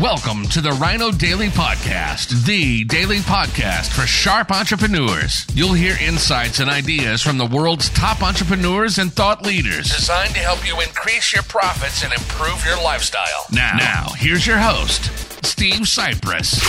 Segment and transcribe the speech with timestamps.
[0.00, 5.46] Welcome to the Rhino Daily Podcast, the daily podcast for sharp entrepreneurs.
[5.54, 10.40] You'll hear insights and ideas from the world's top entrepreneurs and thought leaders designed to
[10.40, 13.46] help you increase your profits and improve your lifestyle.
[13.52, 15.04] Now, now here's your host,
[15.46, 16.60] Steve Sipress.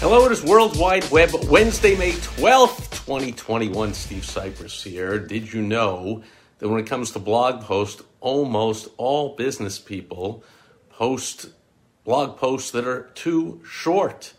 [0.00, 3.94] Hello, it is World Wide Web Wednesday, May 12th, 2021.
[3.94, 5.20] Steve Sipress here.
[5.20, 6.24] Did you know
[6.58, 10.42] that when it comes to blog posts, almost all business people
[10.88, 11.50] post
[12.04, 14.32] blog posts that are too short?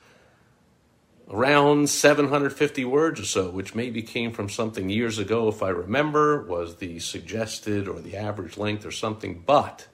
[1.30, 6.44] Around 750 words or so, which maybe came from something years ago, if I remember,
[6.44, 9.44] was the suggested or the average length or something.
[9.46, 9.88] But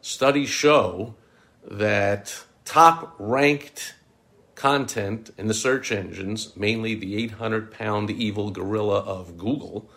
[0.00, 1.14] studies show
[1.64, 3.94] that top ranked
[4.54, 9.90] content in the search engines, mainly the 800 pound evil gorilla of Google,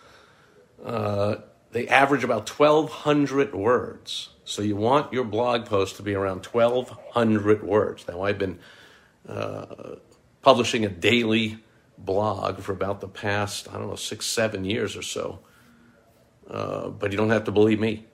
[0.82, 1.36] uh,
[1.74, 4.28] they average about 1,200 words.
[4.44, 8.06] So you want your blog post to be around 1,200 words.
[8.06, 8.60] Now, I've been
[9.28, 9.96] uh,
[10.40, 11.58] publishing a daily
[11.98, 15.40] blog for about the past, I don't know, six, seven years or so.
[16.48, 18.06] Uh, but you don't have to believe me.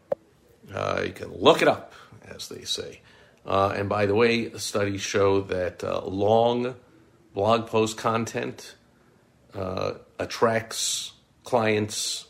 [0.73, 1.93] Uh, you can look it up,
[2.27, 3.03] as they say.
[3.45, 6.77] Uh, and by the way, studies show that uh, long
[7.35, 8.75] blog post content
[9.53, 11.13] uh, attracts
[11.45, 12.25] clients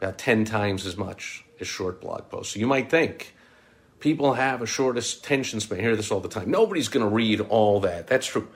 [0.00, 2.54] about 10 times as much as short blog posts.
[2.54, 3.34] So you might think
[3.98, 5.78] people have a short attention span.
[5.78, 6.50] I hear this all the time.
[6.50, 8.06] Nobody's going to read all that.
[8.06, 8.48] That's true.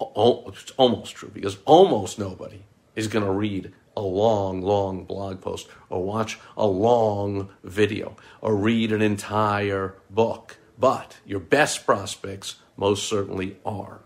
[0.00, 2.64] It's almost true because almost nobody
[2.96, 8.56] is going to read a long, long blog post or watch a long video or
[8.56, 10.58] read an entire book.
[10.78, 14.00] But your best prospects most certainly are.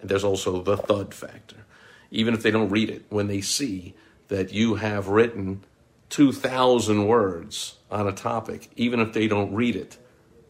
[0.00, 1.64] And there's also the thud factor.
[2.10, 3.94] Even if they don't read it, when they see
[4.28, 5.64] that you have written
[6.10, 9.96] 2,000 words on a topic, even if they don't read it,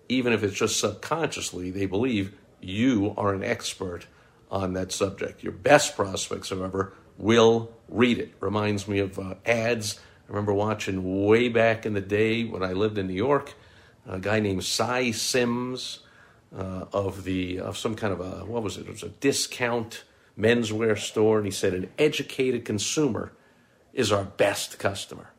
[0.09, 4.07] even if it's just subconsciously, they believe you are an expert
[4.51, 5.43] on that subject.
[5.43, 8.35] Your best prospects, however, will read it.
[8.41, 9.99] Reminds me of uh, ads.
[10.27, 13.55] I remember watching way back in the day when I lived in New York
[14.09, 16.01] a guy named Sy Syms
[16.57, 18.87] uh, of the of some kind of a what was it?
[18.87, 20.05] It was a discount
[20.39, 23.33] menswear store, and he said an educated consumer
[23.93, 25.31] is our best customer.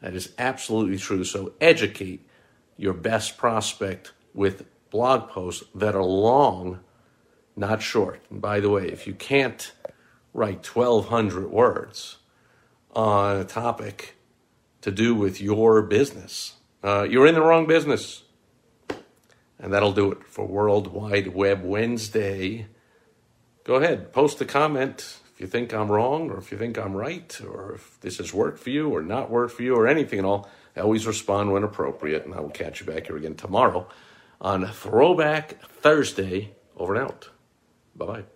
[0.00, 1.24] That is absolutely true.
[1.24, 2.26] So educate
[2.76, 6.80] your best prospect with blog posts that are long,
[7.56, 8.22] not short.
[8.30, 9.72] And by the way, if you can't
[10.32, 12.18] write 1,200 words
[12.94, 14.16] on a topic
[14.82, 16.54] to do with your business,
[16.84, 18.22] uh, you're in the wrong business.
[19.58, 22.66] And that'll do it for World Wide Web Wednesday.
[23.64, 26.96] Go ahead, post a comment if you think I'm wrong or if you think I'm
[26.96, 30.18] right or if this has worked for you or not worked for you or anything
[30.18, 30.48] at all.
[30.74, 33.86] I always respond when appropriate, and I will catch you back here again tomorrow
[34.40, 36.54] on Throwback Thursday.
[36.74, 37.30] Over and out.
[37.94, 38.35] Bye bye.